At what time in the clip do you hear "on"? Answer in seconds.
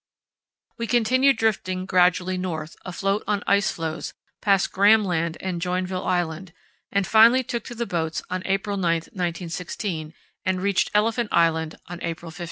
3.27-3.43, 8.27-8.41, 11.85-11.99